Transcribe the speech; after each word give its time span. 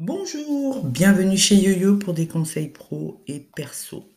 Bonjour, 0.00 0.84
bienvenue 0.84 1.36
chez 1.36 1.56
YoYo 1.56 1.98
pour 1.98 2.14
des 2.14 2.28
conseils 2.28 2.68
pro 2.68 3.20
et 3.26 3.40
perso. 3.40 4.08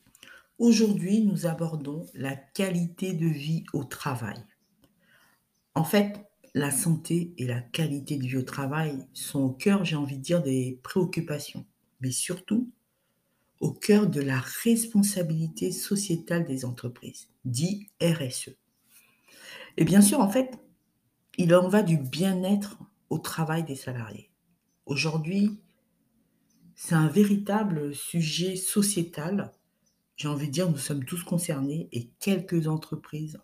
Aujourd'hui, 0.60 1.23
nous 1.23 1.47
abordons 1.47 2.05
la 2.13 2.36
qualité 2.36 3.13
de 3.13 3.26
vie 3.26 3.63
au 3.73 3.83
travail. 3.83 4.38
En 5.73 5.83
fait, 5.83 6.23
la 6.54 6.70
santé 6.70 7.33
et 7.39 7.47
la 7.47 7.62
qualité 7.62 8.17
de 8.17 8.28
vie 8.28 8.38
au 8.38 8.44
travail 8.44 9.07
sont 9.13 9.39
au 9.39 9.49
cœur, 9.49 9.83
j'ai 9.83 9.96
envie 9.96 10.20
de 10.20 10.21
dire, 10.21 10.44
des 10.44 10.79
préoccupations, 10.83 11.65
mais 12.00 12.12
surtout 12.12 12.70
au 13.60 13.72
cœur 13.72 14.06
de 14.06 14.22
la 14.22 14.40
responsabilité 14.40 15.72
sociétale 15.72 16.45
des 16.45 16.63
entreprises, 16.63 17.27
dit 17.44 17.90
RSE. 18.00 18.52
Et 19.77 19.84
bien 19.84 20.02
sûr, 20.02 20.20
en 20.20 20.30
fait, 20.30 20.59
il 21.40 21.55
en 21.55 21.70
va 21.70 21.82
du 21.82 21.98
bien-être 21.98 22.77
au 23.09 23.18
travail 23.18 23.63
des 23.63 23.76
salariés. 23.76 24.30
Aujourd'hui, 24.86 25.59
c'est 26.84 26.95
un 26.95 27.08
véritable 27.08 27.94
sujet 27.94 28.55
sociétal. 28.55 29.52
J'ai 30.16 30.27
envie 30.27 30.48
de 30.48 30.52
dire, 30.52 30.67
nous 30.67 30.80
sommes 30.80 31.05
tous 31.05 31.23
concernés 31.23 31.88
et 31.91 32.09
quelques 32.20 32.67
entreprises 32.67 33.39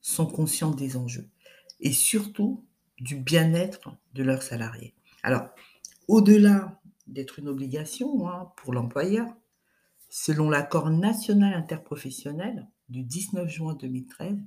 sont 0.00 0.26
conscientes 0.26 0.76
des 0.76 0.96
enjeux 0.96 1.28
et 1.80 1.90
surtout 1.90 2.64
du 2.98 3.16
bien-être 3.16 3.96
de 4.14 4.22
leurs 4.22 4.44
salariés. 4.44 4.94
Alors, 5.24 5.48
au-delà 6.06 6.80
d'être 7.08 7.40
une 7.40 7.48
obligation 7.48 8.28
hein, 8.28 8.52
pour 8.58 8.72
l'employeur, 8.72 9.26
selon 10.08 10.48
l'accord 10.48 10.88
national 10.88 11.52
interprofessionnel 11.52 12.68
du 12.88 13.02
19 13.02 13.48
juin 13.48 13.74
2013, 13.74 14.38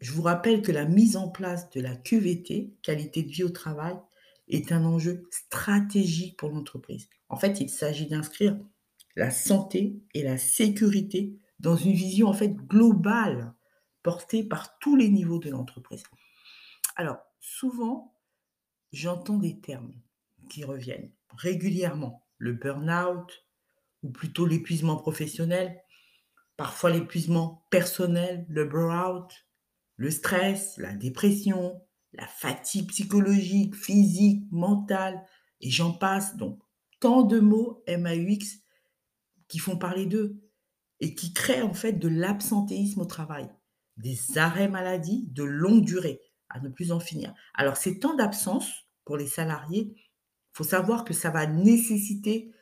je 0.00 0.12
vous 0.12 0.22
rappelle 0.22 0.62
que 0.62 0.72
la 0.72 0.86
mise 0.86 1.18
en 1.18 1.28
place 1.28 1.68
de 1.68 1.82
la 1.82 1.94
QVT, 1.94 2.72
qualité 2.80 3.22
de 3.22 3.28
vie 3.28 3.44
au 3.44 3.50
travail, 3.50 3.98
est 4.54 4.72
un 4.72 4.84
enjeu 4.84 5.28
stratégique 5.30 6.36
pour 6.36 6.50
l'entreprise. 6.50 7.08
En 7.28 7.36
fait, 7.36 7.60
il 7.60 7.70
s'agit 7.70 8.06
d'inscrire 8.06 8.58
la 9.16 9.30
santé 9.30 10.00
et 10.14 10.22
la 10.22 10.38
sécurité 10.38 11.38
dans 11.60 11.76
une 11.76 11.92
vision 11.92 12.28
en 12.28 12.32
fait 12.32 12.54
globale 12.54 13.54
portée 14.02 14.42
par 14.42 14.78
tous 14.78 14.96
les 14.96 15.08
niveaux 15.08 15.38
de 15.38 15.50
l'entreprise. 15.50 16.02
Alors, 16.96 17.18
souvent, 17.40 18.14
j'entends 18.92 19.38
des 19.38 19.60
termes 19.60 19.94
qui 20.50 20.64
reviennent 20.64 21.10
régulièrement. 21.36 22.26
Le 22.38 22.52
burn-out, 22.52 23.46
ou 24.02 24.10
plutôt 24.10 24.46
l'épuisement 24.46 24.96
professionnel, 24.96 25.80
parfois 26.56 26.90
l'épuisement 26.90 27.64
personnel, 27.70 28.44
le 28.48 28.64
burn-out, 28.64 29.46
le 29.96 30.10
stress, 30.10 30.76
la 30.78 30.94
dépression, 30.94 31.80
la 32.12 32.26
fatigue 32.26 32.88
psychologique, 32.88 33.74
physique, 33.74 34.44
mentale, 34.50 35.24
et 35.60 35.70
j'en 35.70 35.92
passe. 35.92 36.36
Donc, 36.36 36.58
tant 37.00 37.22
de 37.22 37.40
mots 37.40 37.82
MAUX 37.88 38.62
qui 39.48 39.58
font 39.58 39.76
parler 39.76 40.06
d'eux 40.06 40.40
et 41.00 41.14
qui 41.14 41.32
créent 41.32 41.62
en 41.62 41.74
fait 41.74 41.94
de 41.94 42.08
l'absentéisme 42.08 43.00
au 43.00 43.04
travail, 43.06 43.48
des 43.96 44.38
arrêts 44.38 44.68
maladie 44.68 45.26
de 45.30 45.42
longue 45.42 45.84
durée, 45.84 46.20
à 46.48 46.60
ne 46.60 46.68
plus 46.68 46.92
en 46.92 47.00
finir. 47.00 47.34
Alors, 47.54 47.76
ces 47.76 47.98
temps 47.98 48.14
d'absence 48.14 48.70
pour 49.04 49.16
les 49.16 49.26
salariés, 49.26 49.94
il 49.96 50.56
faut 50.56 50.64
savoir 50.64 51.04
que 51.04 51.14
ça 51.14 51.30
va 51.30 51.46
nécessiter 51.46 52.52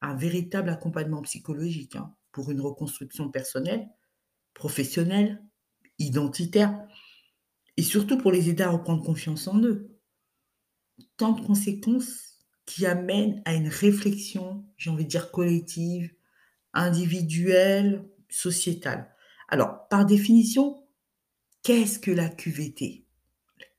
un 0.00 0.14
véritable 0.14 0.68
accompagnement 0.68 1.22
psychologique 1.22 1.96
hein, 1.96 2.14
pour 2.32 2.50
une 2.50 2.60
reconstruction 2.60 3.30
personnelle, 3.30 3.88
professionnelle, 4.52 5.42
identitaire 5.98 6.86
et 7.76 7.82
surtout 7.82 8.18
pour 8.18 8.32
les 8.32 8.48
aider 8.48 8.62
à 8.62 8.70
reprendre 8.70 9.04
confiance 9.04 9.48
en 9.48 9.60
eux. 9.60 9.90
Tant 11.16 11.32
de 11.32 11.44
conséquences 11.44 12.38
qui 12.64 12.86
amènent 12.86 13.42
à 13.44 13.54
une 13.54 13.68
réflexion, 13.68 14.64
j'ai 14.76 14.90
envie 14.90 15.04
de 15.04 15.10
dire 15.10 15.30
collective, 15.30 16.12
individuelle, 16.72 18.08
sociétale. 18.28 19.14
Alors, 19.48 19.88
par 19.88 20.04
définition, 20.04 20.82
qu'est-ce 21.62 21.98
que 21.98 22.10
la 22.10 22.28
QVT 22.28 23.06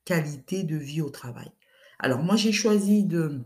qualité 0.08 0.64
de 0.64 0.76
vie 0.76 1.02
au 1.02 1.10
travail. 1.10 1.50
Alors, 1.98 2.22
moi, 2.22 2.34
j'ai 2.34 2.50
choisi 2.50 3.04
de 3.04 3.42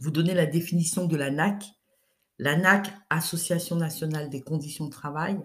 vous 0.00 0.10
donner 0.10 0.32
la 0.32 0.46
définition 0.46 1.04
de 1.04 1.16
la 1.16 1.30
NAC. 1.30 1.66
La 2.38 2.56
NAC, 2.56 2.90
Association 3.10 3.76
nationale 3.76 4.30
des 4.30 4.40
conditions 4.40 4.86
de 4.86 4.90
travail. 4.90 5.38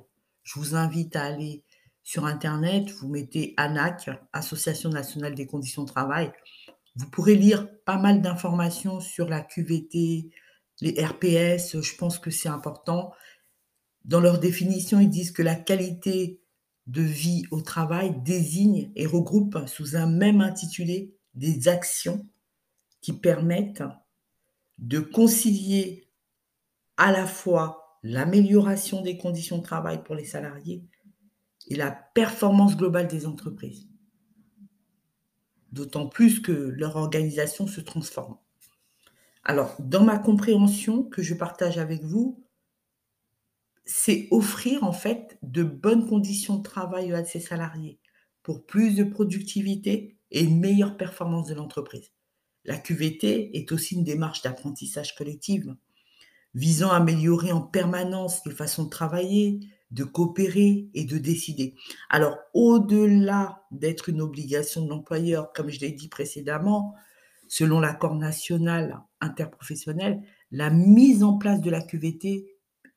Je 0.43 0.57
vous 0.57 0.73
invite 0.73 1.17
à 1.17 1.25
aller 1.25 1.65
sur 2.05 2.25
Internet, 2.25 2.91
vous 2.91 3.09
mettez 3.09 3.55
ANAC, 3.57 4.11
Association 4.31 4.89
nationale 4.89 5.33
des 5.33 5.47
conditions 5.47 5.83
de 5.83 5.89
travail. 5.89 6.31
Vous 6.95 7.09
pourrez 7.09 7.35
lire 7.35 7.67
pas 7.83 7.97
mal 7.97 8.21
d'informations 8.21 9.01
sur 9.01 9.27
la 9.27 9.41
QVT, 9.41 10.29
les 10.81 11.03
RPS, 11.03 11.81
je 11.81 11.95
pense 11.97 12.19
que 12.19 12.29
c'est 12.29 12.47
important. 12.47 13.11
Dans 14.05 14.21
leur 14.21 14.39
définition, 14.39 14.99
ils 14.99 15.09
disent 15.09 15.31
que 15.31 15.41
la 15.41 15.55
qualité 15.55 16.39
de 16.85 17.01
vie 17.01 17.47
au 17.49 17.61
travail 17.61 18.15
désigne 18.21 18.91
et 18.95 19.07
regroupe 19.07 19.57
sous 19.65 19.95
un 19.95 20.05
même 20.05 20.41
intitulé 20.41 21.17
des 21.33 21.67
actions 21.67 22.23
qui 23.01 23.13
permettent 23.13 23.83
de 24.77 24.99
concilier 24.99 26.07
à 26.97 27.11
la 27.11 27.25
fois 27.25 27.99
l'amélioration 28.03 29.01
des 29.01 29.17
conditions 29.17 29.57
de 29.57 29.63
travail 29.63 30.03
pour 30.03 30.13
les 30.13 30.25
salariés 30.25 30.83
et 31.67 31.75
la 31.75 31.91
performance 31.91 32.77
globale 32.77 33.07
des 33.07 33.25
entreprises. 33.25 33.87
D'autant 35.71 36.07
plus 36.07 36.39
que 36.39 36.51
leur 36.51 36.95
organisation 36.95 37.67
se 37.67 37.81
transforme. 37.81 38.37
Alors, 39.43 39.75
dans 39.79 40.03
ma 40.03 40.17
compréhension 40.17 41.03
que 41.03 41.21
je 41.21 41.33
partage 41.33 41.77
avec 41.77 42.03
vous, 42.03 42.43
c'est 43.85 44.27
offrir 44.31 44.83
en 44.83 44.93
fait 44.93 45.37
de 45.43 45.63
bonnes 45.63 46.07
conditions 46.07 46.57
de 46.57 46.63
travail 46.63 47.13
à 47.13 47.23
ses 47.23 47.39
salariés 47.39 47.99
pour 48.41 48.65
plus 48.65 48.95
de 48.95 49.03
productivité 49.03 50.17
et 50.31 50.43
une 50.43 50.59
meilleure 50.59 50.97
performance 50.97 51.47
de 51.47 51.53
l'entreprise. 51.53 52.11
La 52.63 52.77
QVT 52.77 53.57
est 53.57 53.71
aussi 53.71 53.95
une 53.95 54.03
démarche 54.03 54.41
d'apprentissage 54.41 55.15
collectif 55.15 55.65
visant 56.55 56.89
à 56.89 56.97
améliorer 56.97 57.51
en 57.51 57.61
permanence 57.61 58.43
les 58.45 58.51
façons 58.51 58.85
de 58.85 58.89
travailler, 58.89 59.59
de 59.91 60.03
coopérer 60.03 60.89
et 60.93 61.05
de 61.05 61.17
décider. 61.17 61.75
Alors, 62.09 62.37
au-delà 62.53 63.63
d'être 63.71 64.09
une 64.09 64.21
obligation 64.21 64.83
de 64.83 64.89
l'employeur, 64.89 65.53
comme 65.53 65.69
je 65.69 65.79
l'ai 65.79 65.91
dit 65.91 66.09
précédemment, 66.09 66.95
selon 67.47 67.79
l'accord 67.79 68.15
national 68.15 69.01
interprofessionnel, 69.21 70.21
la 70.51 70.69
mise 70.69 71.23
en 71.23 71.37
place 71.37 71.61
de 71.61 71.69
la 71.69 71.81
QVT 71.81 72.47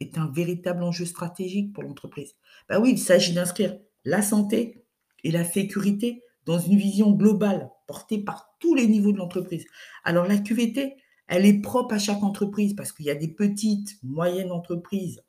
est 0.01 0.19
un 0.19 0.31
véritable 0.31 0.83
enjeu 0.83 1.05
stratégique 1.05 1.73
pour 1.73 1.83
l'entreprise. 1.83 2.35
Ben 2.69 2.81
oui, 2.81 2.93
il 2.93 2.99
s'agit 2.99 3.35
d'inscrire 3.35 3.77
la 4.05 4.23
santé 4.23 4.85
et 5.25 5.31
la 5.31 5.45
sécurité 5.45 6.23
dans 6.47 6.59
une 6.59 6.79
vision 6.79 7.13
globale 7.13 7.71
portée 7.87 8.19
par 8.19 8.55
tous 8.61 8.75
les 8.75 8.87
niveaux 8.87 9.13
de 9.13 9.19
l'entreprise. 9.19 9.67
Alors 10.05 10.27
la 10.27 10.39
QVT, 10.39 10.97
elle 11.27 11.45
est 11.45 11.61
propre 11.61 11.95
à 11.95 11.99
chaque 11.99 12.23
entreprise 12.23 12.75
parce 12.75 12.93
qu'il 12.93 13.07
y 13.07 13.11
a 13.11 13.15
des 13.15 13.29
petites, 13.29 13.99
moyennes 14.03 14.51
entreprises 14.51 15.23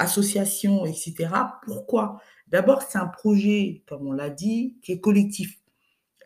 associations, 0.00 0.84
etc. 0.86 1.28
Pourquoi? 1.64 2.20
D'abord, 2.48 2.82
c'est 2.82 2.98
un 2.98 3.06
projet, 3.06 3.84
comme 3.86 4.06
on 4.06 4.12
l'a 4.12 4.30
dit, 4.30 4.78
qui 4.82 4.92
est 4.92 5.00
collectif. 5.00 5.58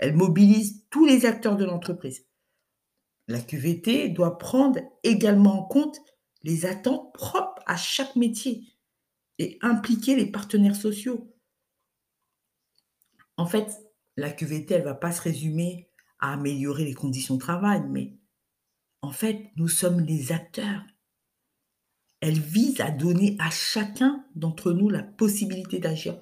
Elle 0.00 0.16
mobilise 0.16 0.86
tous 0.90 1.04
les 1.04 1.26
acteurs 1.26 1.56
de 1.56 1.64
l'entreprise. 1.64 2.26
La 3.28 3.40
QVT 3.40 4.10
doit 4.10 4.38
prendre 4.38 4.80
également 5.02 5.60
en 5.60 5.64
compte 5.64 6.00
les 6.42 6.66
attentes 6.66 7.12
propres 7.14 7.62
à 7.66 7.76
chaque 7.76 8.16
métier 8.16 8.68
et 9.38 9.58
impliquer 9.62 10.14
les 10.16 10.30
partenaires 10.30 10.76
sociaux. 10.76 11.34
En 13.36 13.46
fait, 13.46 13.68
la 14.16 14.30
QVT, 14.30 14.74
elle 14.74 14.82
ne 14.82 14.86
va 14.86 14.94
pas 14.94 15.12
se 15.12 15.22
résumer 15.22 15.90
à 16.20 16.32
améliorer 16.34 16.84
les 16.84 16.94
conditions 16.94 17.34
de 17.34 17.40
travail, 17.40 17.82
mais 17.88 18.16
en 19.02 19.10
fait, 19.10 19.50
nous 19.56 19.68
sommes 19.68 20.00
les 20.00 20.32
acteurs 20.32 20.82
elle 22.24 22.40
vise 22.40 22.80
à 22.80 22.90
donner 22.90 23.36
à 23.38 23.50
chacun 23.50 24.24
d'entre 24.34 24.72
nous 24.72 24.88
la 24.88 25.02
possibilité 25.02 25.78
d'agir 25.78 26.18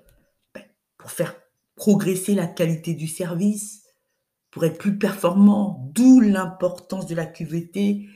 ben, 0.52 0.64
pour 0.98 1.12
faire 1.12 1.36
progresser 1.76 2.34
la 2.34 2.48
qualité 2.48 2.94
du 2.94 3.06
service, 3.06 3.84
pour 4.50 4.64
être 4.64 4.78
plus 4.78 4.98
performant, 4.98 5.88
d'où 5.94 6.18
l'importance 6.18 7.06
de 7.06 7.14
la 7.14 7.24
QVT 7.24 8.08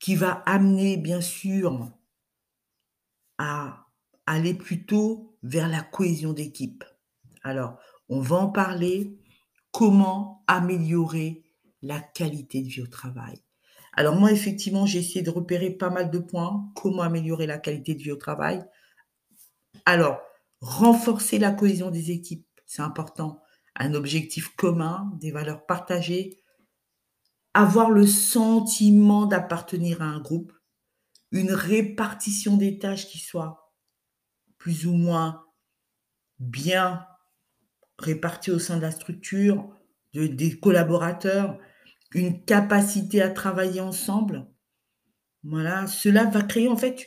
qui 0.00 0.16
va 0.16 0.32
amener 0.46 0.96
bien 0.96 1.20
sûr 1.20 1.88
à 3.38 3.86
aller 4.26 4.54
plutôt 4.54 5.38
vers 5.44 5.68
la 5.68 5.82
cohésion 5.82 6.32
d'équipe. 6.32 6.82
Alors, 7.44 7.78
on 8.08 8.20
va 8.20 8.34
en 8.34 8.48
parler, 8.48 9.16
comment 9.70 10.42
améliorer 10.48 11.44
la 11.82 12.00
qualité 12.00 12.62
de 12.62 12.68
vie 12.68 12.82
au 12.82 12.88
travail? 12.88 13.40
Alors 13.98 14.14
moi, 14.14 14.30
effectivement, 14.30 14.86
j'ai 14.86 15.00
essayé 15.00 15.22
de 15.22 15.30
repérer 15.30 15.70
pas 15.70 15.90
mal 15.90 16.08
de 16.12 16.20
points. 16.20 16.70
Comment 16.76 17.02
améliorer 17.02 17.48
la 17.48 17.58
qualité 17.58 17.96
de 17.96 18.02
vie 18.04 18.12
au 18.12 18.16
travail? 18.16 18.64
Alors, 19.86 20.20
renforcer 20.60 21.40
la 21.40 21.50
cohésion 21.50 21.90
des 21.90 22.12
équipes, 22.12 22.46
c'est 22.64 22.82
important. 22.82 23.42
Un 23.74 23.94
objectif 23.94 24.54
commun, 24.54 25.10
des 25.20 25.32
valeurs 25.32 25.66
partagées, 25.66 26.40
avoir 27.54 27.90
le 27.90 28.06
sentiment 28.06 29.26
d'appartenir 29.26 30.00
à 30.00 30.04
un 30.04 30.20
groupe, 30.20 30.52
une 31.32 31.50
répartition 31.50 32.56
des 32.56 32.78
tâches 32.78 33.08
qui 33.08 33.18
soit 33.18 33.74
plus 34.58 34.86
ou 34.86 34.92
moins 34.92 35.44
bien 36.38 37.04
répartie 37.98 38.52
au 38.52 38.60
sein 38.60 38.76
de 38.76 38.82
la 38.82 38.92
structure, 38.92 39.76
de, 40.12 40.28
des 40.28 40.56
collaborateurs, 40.56 41.58
une 42.12 42.44
capacité 42.44 43.22
à 43.22 43.30
travailler 43.30 43.80
ensemble. 43.80 44.46
Voilà, 45.42 45.86
cela 45.86 46.24
va 46.24 46.42
créer 46.42 46.68
en 46.68 46.76
fait 46.76 47.06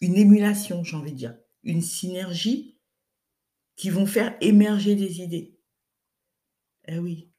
une 0.00 0.16
émulation, 0.16 0.84
j'ai 0.84 0.96
envie 0.96 1.12
de 1.12 1.16
dire, 1.16 1.38
une 1.62 1.82
synergie 1.82 2.78
qui 3.76 3.90
vont 3.90 4.06
faire 4.06 4.36
émerger 4.40 4.94
des 4.94 5.20
idées. 5.20 5.58
Eh 6.86 6.98
oui. 6.98 7.30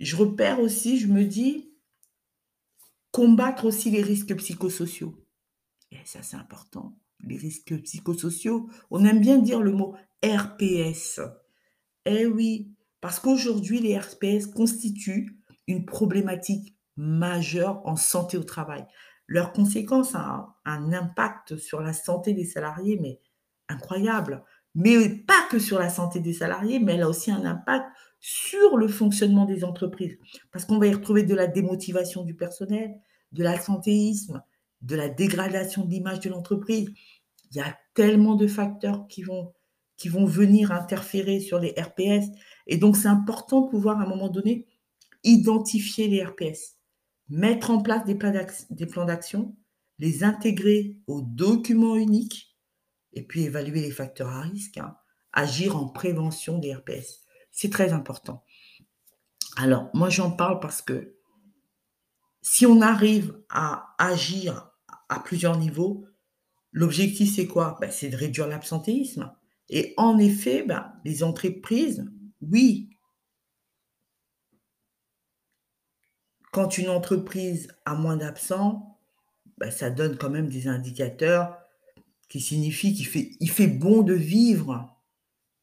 Je 0.00 0.16
repère 0.16 0.60
aussi, 0.60 0.98
je 0.98 1.08
me 1.08 1.24
dis, 1.24 1.72
combattre 3.10 3.64
aussi 3.64 3.90
les 3.90 4.02
risques 4.02 4.36
psychosociaux. 4.36 5.26
Et 5.90 5.96
ça, 6.04 6.22
c'est 6.22 6.36
important. 6.36 6.96
Les 7.20 7.36
risques 7.36 7.82
psychosociaux, 7.82 8.70
on 8.90 9.04
aime 9.04 9.20
bien 9.20 9.38
dire 9.38 9.60
le 9.60 9.72
mot 9.72 9.96
RPS. 10.24 11.20
Eh 12.04 12.26
oui, 12.26 12.72
parce 13.00 13.18
qu'aujourd'hui, 13.18 13.80
les 13.80 13.98
RPS 13.98 14.46
constituent 14.46 15.37
une 15.68 15.84
problématique 15.84 16.76
majeure 16.96 17.80
en 17.84 17.94
santé 17.94 18.36
au 18.36 18.42
travail. 18.42 18.84
Leurs 19.28 19.52
conséquences 19.52 20.14
ont 20.14 20.46
un 20.64 20.92
impact 20.92 21.56
sur 21.58 21.80
la 21.80 21.92
santé 21.92 22.32
des 22.32 22.46
salariés, 22.46 22.98
mais 23.00 23.20
incroyable. 23.68 24.42
Mais 24.74 25.08
pas 25.08 25.46
que 25.50 25.58
sur 25.58 25.78
la 25.78 25.90
santé 25.90 26.20
des 26.20 26.32
salariés, 26.32 26.80
mais 26.80 26.94
elle 26.94 27.02
a 27.02 27.08
aussi 27.08 27.30
un 27.30 27.44
impact 27.44 27.86
sur 28.20 28.76
le 28.76 28.88
fonctionnement 28.88 29.44
des 29.44 29.64
entreprises. 29.64 30.18
Parce 30.50 30.64
qu'on 30.64 30.78
va 30.78 30.86
y 30.86 30.94
retrouver 30.94 31.22
de 31.22 31.34
la 31.34 31.46
démotivation 31.46 32.24
du 32.24 32.34
personnel, 32.34 32.94
de 33.32 33.42
l'absentéisme, 33.44 34.42
de 34.80 34.96
la 34.96 35.08
dégradation 35.08 35.84
de 35.84 35.90
l'image 35.90 36.20
de 36.20 36.30
l'entreprise. 36.30 36.90
Il 37.50 37.56
y 37.56 37.60
a 37.60 37.76
tellement 37.94 38.34
de 38.34 38.46
facteurs 38.46 39.06
qui 39.08 39.22
vont, 39.22 39.52
qui 39.96 40.08
vont 40.08 40.24
venir 40.24 40.72
interférer 40.72 41.40
sur 41.40 41.58
les 41.58 41.74
RPS. 41.78 42.26
Et 42.66 42.78
donc, 42.78 42.96
c'est 42.96 43.08
important 43.08 43.62
de 43.62 43.70
pouvoir, 43.70 44.00
à 44.00 44.04
un 44.04 44.08
moment 44.08 44.28
donné, 44.28 44.67
identifier 45.28 46.08
les 46.08 46.24
RPS, 46.24 46.76
mettre 47.28 47.70
en 47.70 47.82
place 47.82 48.04
des 48.04 48.14
plans 48.14 49.04
d'action, 49.04 49.56
les 49.98 50.24
intégrer 50.24 50.96
au 51.06 51.22
document 51.22 51.96
unique 51.96 52.56
et 53.12 53.22
puis 53.22 53.42
évaluer 53.42 53.80
les 53.80 53.90
facteurs 53.90 54.28
à 54.28 54.42
risque, 54.42 54.78
hein. 54.78 54.96
agir 55.32 55.76
en 55.76 55.88
prévention 55.88 56.58
des 56.58 56.74
RPS. 56.74 57.24
C'est 57.50 57.70
très 57.70 57.92
important. 57.92 58.44
Alors, 59.56 59.90
moi, 59.94 60.08
j'en 60.10 60.30
parle 60.30 60.60
parce 60.60 60.82
que 60.82 61.16
si 62.42 62.64
on 62.66 62.80
arrive 62.80 63.36
à 63.48 63.94
agir 63.98 64.70
à 65.08 65.20
plusieurs 65.20 65.58
niveaux, 65.58 66.06
l'objectif, 66.72 67.34
c'est 67.34 67.46
quoi? 67.46 67.76
Ben, 67.80 67.90
C'est 67.90 68.10
de 68.10 68.16
réduire 68.16 68.46
l'absentéisme. 68.46 69.32
Et 69.68 69.94
en 69.96 70.18
effet, 70.18 70.62
ben, 70.62 70.92
les 71.04 71.22
entreprises, 71.22 72.06
oui, 72.40 72.90
quand 76.52 76.78
une 76.78 76.88
entreprise 76.88 77.68
a 77.84 77.94
moins 77.94 78.16
d'absents, 78.16 78.98
ben, 79.58 79.70
ça 79.70 79.90
donne 79.90 80.16
quand 80.16 80.30
même 80.30 80.48
des 80.48 80.68
indicateurs 80.68 81.58
qui 82.28 82.40
signifient 82.40 82.94
qu'il 82.94 83.06
fait, 83.06 83.30
fait 83.46 83.66
bon 83.66 84.02
de 84.02 84.14
vivre 84.14 84.94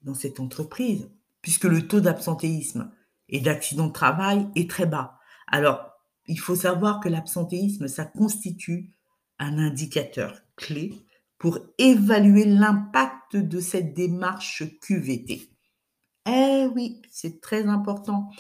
dans 0.01 0.15
cette 0.15 0.39
entreprise 0.39 1.09
puisque 1.41 1.65
le 1.65 1.87
taux 1.87 2.01
d'absentéisme 2.01 2.91
et 3.29 3.39
d'accident 3.39 3.87
de 3.87 3.93
travail 3.93 4.47
est 4.55 4.69
très 4.69 4.85
bas. 4.85 5.19
Alors, 5.47 5.91
il 6.27 6.39
faut 6.39 6.55
savoir 6.55 6.99
que 6.99 7.09
l'absentéisme, 7.09 7.87
ça 7.87 8.05
constitue 8.05 8.89
un 9.37 9.59
indicateur 9.59 10.41
clé 10.55 10.93
pour 11.37 11.59
évaluer 11.77 12.45
l'impact 12.45 13.35
de 13.35 13.59
cette 13.59 13.93
démarche 13.93 14.63
QVT. 14.81 15.49
Eh 16.27 16.67
oui, 16.73 17.01
c'est 17.11 17.41
très 17.41 17.67
important. 17.67 18.31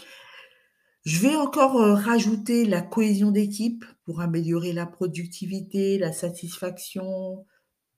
Je 1.05 1.19
vais 1.19 1.35
encore 1.35 1.79
euh, 1.79 1.93
rajouter 1.93 2.65
la 2.65 2.81
cohésion 2.81 3.29
d'équipe 3.29 3.85
pour 4.05 4.21
améliorer 4.21 4.73
la 4.73 4.87
productivité, 4.87 5.99
la 5.99 6.11
satisfaction 6.11 7.45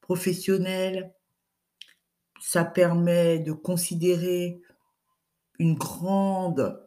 professionnelle. 0.02 1.14
Ça 2.42 2.66
permet 2.66 3.40
de 3.40 3.54
considérer 3.54 4.62
une 5.58 5.76
grande 5.76 6.86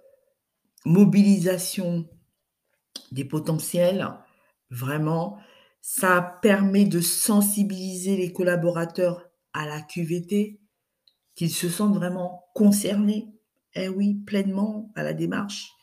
mobilisation 0.85 2.07
des 3.13 3.25
potentiels, 3.25 4.07
vraiment. 4.69 5.39
Ça 5.81 6.39
permet 6.43 6.85
de 6.85 7.01
sensibiliser 7.01 8.19
les 8.19 8.31
collaborateurs 8.31 9.27
à 9.55 9.67
la 9.67 9.81
QVT, 9.81 10.61
qu'ils 11.35 11.51
se 11.51 11.71
sentent 11.71 11.97
vraiment 11.97 12.45
concernés, 12.55 13.33
eh 13.75 13.89
oui, 13.89 14.17
pleinement 14.27 14.93
à 14.95 15.03
la 15.03 15.15
démarche. 15.15 15.80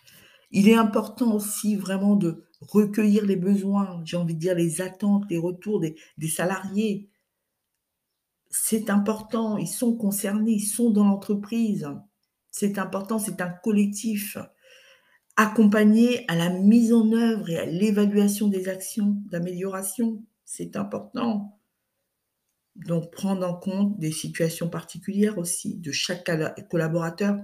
Il 0.52 0.70
est 0.70 0.76
important 0.76 1.34
aussi 1.36 1.76
vraiment 1.76 2.16
de 2.16 2.46
recueillir 2.62 3.26
les 3.26 3.36
besoins, 3.36 4.02
j'ai 4.06 4.18
envie 4.18 4.34
de 4.34 4.40
dire 4.40 4.56
les 4.56 4.82
attentes, 4.82 5.26
les 5.30 5.38
retours 5.38 5.80
des, 5.80 6.28
salariés. 6.28 7.10
C'est 8.50 8.90
important, 8.90 9.58
ils 9.58 9.68
sont 9.68 9.96
concernés, 9.96 10.54
ils 10.54 10.66
sont 10.66 10.90
dans 10.90 11.04
l'entreprise. 11.04 11.88
C'est 12.50 12.80
important, 12.80 13.20
c'est 13.20 13.42
un 13.42 13.50
collectif. 13.50 14.38
Accompagner 15.36 16.26
à 16.32 16.36
la 16.36 16.50
mise 16.50 16.94
en 16.94 17.12
œuvre 17.12 17.50
et 17.50 17.58
à 17.58 17.66
l'évaluation 17.66 18.48
des 18.48 18.70
actions 18.70 19.22
d'amélioration, 19.30 20.24
c'est 20.46 20.76
important. 20.76 21.60
Donc 22.76 23.12
prendre 23.12 23.46
en 23.48 23.54
compte 23.54 24.00
des 24.00 24.12
situations 24.12 24.70
particulières 24.70 25.38
aussi 25.38 25.78
de 25.78 25.92
chaque 25.92 26.30
collaborateur. 26.70 27.38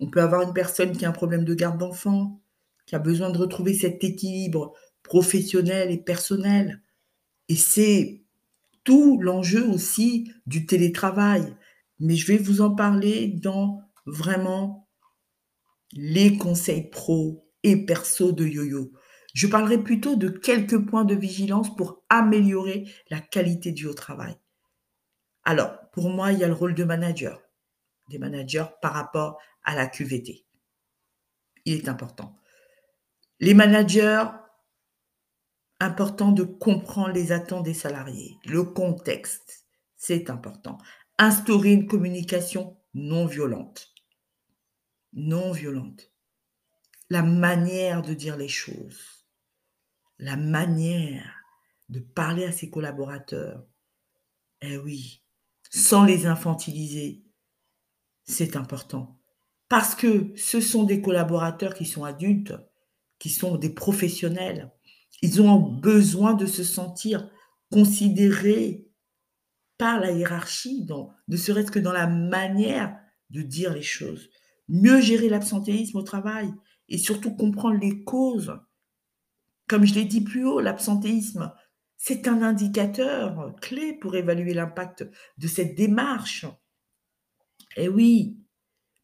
On 0.00 0.08
peut 0.08 0.22
avoir 0.22 0.42
une 0.42 0.54
personne 0.54 0.92
qui 0.92 1.04
a 1.04 1.08
un 1.10 1.12
problème 1.12 1.44
de 1.44 1.54
garde 1.54 1.78
d'enfant, 1.78 2.40
qui 2.86 2.94
a 2.94 2.98
besoin 2.98 3.30
de 3.30 3.38
retrouver 3.38 3.74
cet 3.74 4.04
équilibre 4.04 4.74
professionnel 5.02 5.90
et 5.90 5.98
personnel. 5.98 6.82
Et 7.48 7.56
c'est 7.56 8.24
tout 8.84 9.18
l'enjeu 9.20 9.66
aussi 9.68 10.32
du 10.46 10.66
télétravail. 10.66 11.56
Mais 12.00 12.16
je 12.16 12.26
vais 12.26 12.38
vous 12.38 12.60
en 12.60 12.74
parler 12.74 13.28
dans 13.28 13.80
vraiment 14.06 14.88
les 15.92 16.36
conseils 16.36 16.90
pro 16.90 17.48
et 17.62 17.84
perso 17.86 18.32
de 18.32 18.46
YoYo. 18.46 18.92
Je 19.32 19.46
parlerai 19.46 19.82
plutôt 19.82 20.16
de 20.16 20.28
quelques 20.28 20.78
points 20.86 21.04
de 21.04 21.14
vigilance 21.14 21.74
pour 21.74 22.04
améliorer 22.08 22.88
la 23.10 23.20
qualité 23.20 23.72
du 23.72 23.86
haut 23.86 23.94
travail. 23.94 24.36
Alors, 25.44 25.90
pour 25.92 26.08
moi, 26.08 26.32
il 26.32 26.38
y 26.38 26.44
a 26.44 26.48
le 26.48 26.54
rôle 26.54 26.74
de 26.74 26.84
manager, 26.84 27.42
des 28.08 28.18
managers 28.18 28.66
par 28.80 28.92
rapport 28.92 29.38
à 29.64 29.74
la 29.74 29.86
QVT. 29.86 30.44
Il 31.64 31.74
est 31.74 31.88
important. 31.88 32.38
Les 33.40 33.54
managers, 33.54 34.24
important 35.80 36.32
de 36.32 36.44
comprendre 36.44 37.12
les 37.12 37.32
attentes 37.32 37.64
des 37.64 37.74
salariés, 37.74 38.38
le 38.44 38.62
contexte, 38.62 39.66
c'est 39.96 40.30
important. 40.30 40.78
Instaurer 41.18 41.72
une 41.72 41.86
communication 41.86 42.76
non 42.94 43.26
violente 43.26 43.94
non 45.14 45.52
violente. 45.52 46.10
La 47.10 47.22
manière 47.22 48.02
de 48.02 48.14
dire 48.14 48.36
les 48.36 48.48
choses, 48.48 49.26
la 50.18 50.36
manière 50.36 51.42
de 51.88 52.00
parler 52.00 52.44
à 52.44 52.52
ses 52.52 52.70
collaborateurs, 52.70 53.64
eh 54.62 54.78
oui, 54.78 55.22
sans 55.70 56.04
les 56.04 56.26
infantiliser, 56.26 57.22
c'est 58.24 58.56
important. 58.56 59.20
Parce 59.68 59.94
que 59.94 60.32
ce 60.36 60.60
sont 60.60 60.84
des 60.84 61.00
collaborateurs 61.00 61.74
qui 61.74 61.84
sont 61.84 62.04
adultes, 62.04 62.54
qui 63.24 63.30
sont 63.30 63.56
des 63.56 63.70
professionnels. 63.70 64.70
Ils 65.22 65.40
ont 65.40 65.58
besoin 65.58 66.34
de 66.34 66.44
se 66.44 66.62
sentir 66.62 67.26
considérés 67.72 68.86
par 69.78 69.98
la 69.98 70.10
hiérarchie, 70.10 70.86
ne 71.28 71.36
serait-ce 71.38 71.70
que 71.70 71.78
dans 71.78 71.94
la 71.94 72.06
manière 72.06 72.94
de 73.30 73.40
dire 73.40 73.72
les 73.72 73.80
choses 73.80 74.28
mieux 74.68 75.00
gérer 75.00 75.30
l'absentéisme 75.30 75.96
au 75.96 76.02
travail 76.02 76.52
et 76.90 76.98
surtout 76.98 77.34
comprendre 77.34 77.80
les 77.80 78.04
causes. 78.04 78.52
Comme 79.68 79.86
je 79.86 79.94
l'ai 79.94 80.04
dit 80.04 80.20
plus 80.20 80.44
haut, 80.44 80.60
l'absentéisme, 80.60 81.50
c'est 81.96 82.28
un 82.28 82.42
indicateur 82.42 83.56
clé 83.62 83.94
pour 83.94 84.16
évaluer 84.16 84.52
l'impact 84.52 85.08
de 85.38 85.46
cette 85.46 85.74
démarche. 85.76 86.44
Et 87.78 87.88
oui, 87.88 88.36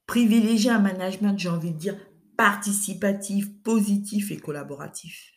privilégier 0.04 0.72
un 0.72 0.78
management, 0.78 1.38
j'ai 1.38 1.48
envie 1.48 1.72
de 1.72 1.78
dire, 1.78 1.96
participatif, 2.40 3.52
positif 3.62 4.30
et 4.30 4.38
collaboratif. 4.38 5.34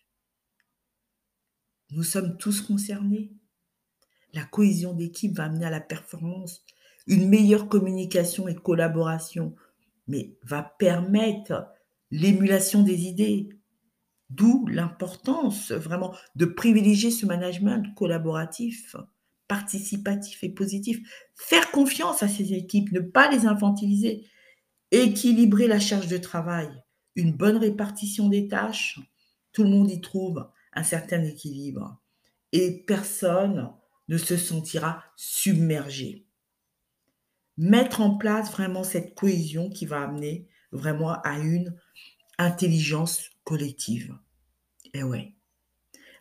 Nous 1.92 2.04
sommes 2.04 2.38
tous 2.38 2.62
concernés. 2.62 3.34
La 4.32 4.46
cohésion 4.46 4.94
d'équipe 4.94 5.36
va 5.36 5.44
amener 5.44 5.66
à 5.66 5.70
la 5.70 5.82
performance, 5.82 6.64
une 7.06 7.28
meilleure 7.28 7.68
communication 7.68 8.48
et 8.48 8.56
collaboration 8.56 9.54
mais 10.08 10.38
va 10.44 10.64
permettre 10.64 11.68
l'émulation 12.10 12.84
des 12.84 13.02
idées, 13.02 13.50
D'où 14.30 14.66
l'importance 14.68 15.74
vraiment 15.74 16.16
de 16.36 16.46
privilégier 16.46 17.12
ce 17.12 17.26
management 17.26 17.94
collaboratif, 17.96 18.96
participatif 19.50 20.42
et 20.42 20.50
positif. 20.50 21.00
Faire 21.36 21.70
confiance 21.70 22.24
à 22.24 22.30
ses 22.30 22.54
équipes, 22.54 22.94
ne 22.94 23.02
pas 23.02 23.30
les 23.30 23.46
infantiliser. 23.46 24.26
Équilibrer 24.92 25.68
la 25.68 25.80
charge 25.80 26.08
de 26.08 26.18
travail, 26.18 26.83
une 27.16 27.34
bonne 27.34 27.58
répartition 27.58 28.30
des 28.30 28.48
tâches, 28.48 29.00
tout 29.52 29.64
le 29.64 29.70
monde 29.70 29.92
y 29.92 30.02
trouve 30.02 30.50
un 30.74 30.84
certain 30.84 31.24
équilibre. 31.24 32.02
Et 32.52 32.84
personne 32.86 33.72
ne 34.08 34.18
se 34.18 34.38
sentira 34.38 35.04
submergé. 35.16 36.28
Mettre 37.58 38.02
en 38.02 38.18
place 38.18 38.52
vraiment 38.52 38.84
cette 38.84 39.16
cohésion 39.16 39.70
qui 39.70 39.86
va 39.86 40.02
amener 40.02 40.48
vraiment 40.72 41.22
à 41.22 41.38
une 41.38 41.76
intelligence 42.38 43.30
collective. 43.44 44.18
Et 44.86 45.00
eh 45.00 45.04
ouais. 45.04 45.36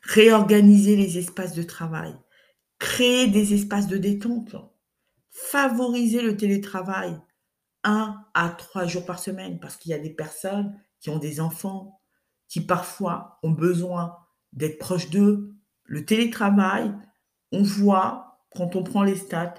Réorganiser 0.03 0.97
les 0.97 1.19
espaces 1.19 1.55
de 1.55 1.63
travail, 1.63 2.15
créer 2.79 3.29
des 3.29 3.55
espaces 3.55 3.87
de 3.87 3.97
détente, 3.97 4.57
favoriser 5.31 6.21
le 6.21 6.37
télétravail 6.37 7.17
un 7.85 8.25
à 8.35 8.49
trois 8.51 8.87
jours 8.87 9.05
par 9.05 9.19
semaine, 9.19 9.59
parce 9.61 9.77
qu'il 9.77 9.91
y 9.91 9.95
a 9.95 9.99
des 9.99 10.15
personnes 10.15 10.79
qui 11.01 11.11
ont 11.11 11.19
des 11.19 11.41
enfants, 11.41 12.01
qui 12.49 12.61
parfois 12.61 13.39
ont 13.43 13.51
besoin 13.51 14.17
d'être 14.53 14.79
proches 14.79 15.11
d'eux. 15.11 15.55
Le 15.85 16.05
télétravail, 16.05 16.95
on 17.51 17.63
voit, 17.63 18.39
quand 18.55 18.77
on 18.77 18.85
prend 18.85 19.03
les 19.03 19.17
stats, 19.17 19.55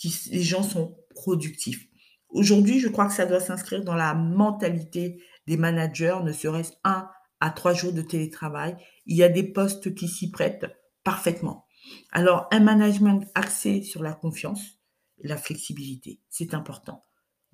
que 0.00 0.08
les 0.30 0.42
gens 0.42 0.62
sont 0.62 0.98
productifs. 1.14 1.86
Aujourd'hui, 2.28 2.80
je 2.80 2.88
crois 2.88 3.06
que 3.06 3.14
ça 3.14 3.26
doit 3.26 3.40
s'inscrire 3.40 3.84
dans 3.84 3.94
la 3.94 4.14
mentalité 4.14 5.22
des 5.46 5.56
managers, 5.56 6.18
ne 6.22 6.32
serait-ce 6.32 6.72
un 6.84 7.08
à 7.40 7.50
trois 7.50 7.72
jours 7.72 7.92
de 7.92 8.02
télétravail. 8.02 8.76
Il 9.06 9.16
y 9.16 9.22
a 9.22 9.28
des 9.28 9.44
postes 9.44 9.94
qui 9.94 10.08
s'y 10.08 10.30
prêtent 10.30 10.66
parfaitement. 11.04 11.66
Alors, 12.10 12.48
un 12.50 12.60
management 12.60 13.24
axé 13.34 13.82
sur 13.82 14.02
la 14.02 14.12
confiance 14.12 14.76
la 15.22 15.36
flexibilité, 15.36 16.20
c'est 16.28 16.54
important. 16.54 17.05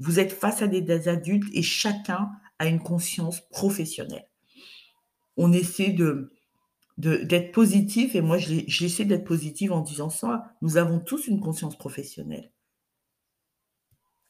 Vous 0.02 0.18
êtes 0.18 0.32
face 0.32 0.62
à 0.62 0.66
des, 0.66 1.08
adultes 1.08 1.48
et 1.52 1.62
chacun 1.62 2.32
a 2.58 2.66
une 2.66 2.82
conscience 2.82 3.40
professionnelle. 3.50 4.28
On 5.36 5.52
essaie 5.52 5.92
de 5.92 6.32
d'être 6.98 7.52
positif 7.52 8.14
et 8.14 8.20
moi 8.20 8.36
j'essaie 8.38 9.06
d'être 9.06 9.24
positive 9.24 9.72
en 9.72 9.80
disant 9.80 10.10
ça. 10.10 10.54
Nous 10.60 10.76
avons 10.76 11.00
tous 11.00 11.26
une 11.26 11.40
conscience 11.40 11.78
professionnelle. 11.78 12.52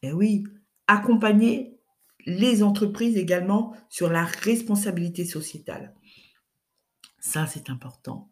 Et 0.03 0.13
oui, 0.13 0.45
accompagner 0.87 1.79
les 2.27 2.63
entreprises 2.63 3.17
également 3.17 3.75
sur 3.89 4.11
la 4.11 4.25
responsabilité 4.25 5.25
sociétale. 5.25 5.95
Ça, 7.19 7.47
c'est 7.47 7.71
important. 7.71 8.31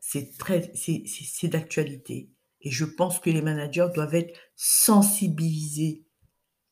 C'est 0.00 0.36
très, 0.38 0.70
c'est 0.74 1.48
d'actualité. 1.48 2.30
Et 2.60 2.70
je 2.70 2.84
pense 2.84 3.18
que 3.18 3.30
les 3.30 3.42
managers 3.42 3.88
doivent 3.94 4.14
être 4.14 4.38
sensibilisés 4.54 6.07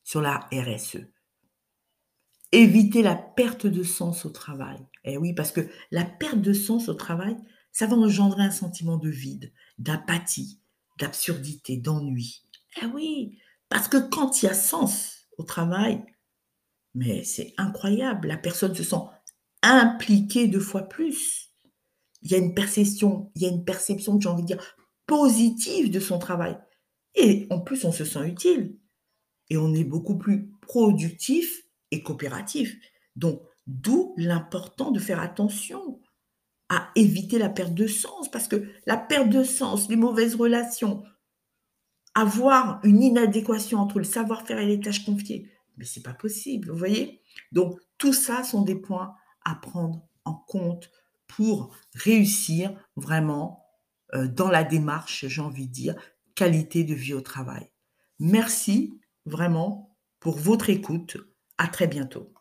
sur 0.07 0.21
la 0.21 0.47
RSE. 0.53 0.99
Éviter 2.53 3.01
la 3.01 3.15
perte 3.15 3.67
de 3.67 3.83
sens 3.83 4.25
au 4.25 4.29
travail. 4.29 4.79
Eh 5.03 5.17
oui, 5.17 5.33
parce 5.33 5.51
que 5.51 5.67
la 5.91 6.05
perte 6.05 6.39
de 6.39 6.53
sens 6.53 6.87
au 6.87 6.93
travail, 6.93 7.35
ça 7.73 7.87
va 7.87 7.97
engendrer 7.97 8.43
un 8.43 8.51
sentiment 8.51 8.95
de 8.95 9.09
vide, 9.09 9.51
d'apathie, 9.79 10.61
d'absurdité, 10.97 11.75
d'ennui. 11.75 12.45
Eh 12.81 12.85
oui, 12.85 13.37
parce 13.67 13.89
que 13.89 13.97
quand 13.97 14.41
il 14.41 14.45
y 14.45 14.49
a 14.49 14.53
sens 14.53 15.27
au 15.37 15.43
travail, 15.43 16.01
mais 16.95 17.25
c'est 17.25 17.53
incroyable, 17.57 18.29
la 18.29 18.37
personne 18.37 18.73
se 18.73 18.83
sent 18.83 19.03
impliquée 19.61 20.47
deux 20.47 20.61
fois 20.61 20.83
plus. 20.83 21.51
Il 22.21 22.31
y 22.31 22.35
a 22.35 22.37
une 22.37 22.55
perception, 22.55 23.29
il 23.35 23.41
y 23.41 23.45
a 23.45 23.49
une 23.49 23.65
perception, 23.65 24.17
j'ai 24.21 24.29
envie 24.29 24.43
de 24.43 24.47
dire, 24.47 24.77
positive 25.05 25.91
de 25.91 25.99
son 25.99 26.17
travail. 26.17 26.57
Et 27.13 27.45
en 27.49 27.59
plus, 27.59 27.83
on 27.83 27.91
se 27.91 28.05
sent 28.05 28.25
utile. 28.25 28.77
Et 29.49 29.57
on 29.57 29.73
est 29.73 29.83
beaucoup 29.83 30.17
plus 30.17 30.49
productif 30.61 31.63
et 31.91 32.03
coopératif. 32.03 32.75
Donc, 33.15 33.41
d'où 33.65 34.13
l'important 34.17 34.91
de 34.91 34.99
faire 34.99 35.19
attention 35.19 36.01
à 36.69 36.89
éviter 36.95 37.39
la 37.39 37.49
perte 37.49 37.73
de 37.73 37.87
sens, 37.87 38.29
parce 38.29 38.47
que 38.47 38.69
la 38.85 38.97
perte 38.97 39.29
de 39.29 39.43
sens, 39.43 39.89
les 39.89 39.95
mauvaises 39.95 40.35
relations, 40.35 41.03
avoir 42.13 42.81
une 42.83 43.01
inadéquation 43.01 43.79
entre 43.79 43.99
le 43.99 44.03
savoir-faire 44.03 44.59
et 44.59 44.65
les 44.65 44.79
tâches 44.79 45.05
confiées, 45.05 45.49
mais 45.77 45.85
c'est 45.85 46.03
pas 46.03 46.13
possible, 46.13 46.69
vous 46.71 46.77
voyez? 46.77 47.21
Donc 47.51 47.79
tout 47.97 48.13
ça 48.13 48.43
sont 48.43 48.63
des 48.63 48.75
points 48.75 49.15
à 49.45 49.55
prendre 49.55 50.07
en 50.25 50.33
compte 50.33 50.91
pour 51.27 51.75
réussir 51.93 52.73
vraiment 52.95 53.63
euh, 54.13 54.27
dans 54.27 54.49
la 54.49 54.63
démarche, 54.63 55.25
j'ai 55.27 55.41
envie 55.41 55.67
de 55.67 55.73
dire, 55.73 55.95
qualité 56.35 56.83
de 56.83 56.93
vie 56.93 57.13
au 57.13 57.21
travail. 57.21 57.71
Merci 58.19 58.99
vraiment 59.27 59.95
pour 60.19 60.37
votre 60.37 60.69
écoute. 60.69 61.17
À 61.57 61.67
très 61.67 61.87
bientôt. 61.87 62.33